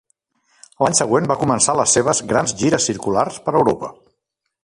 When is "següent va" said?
0.99-1.37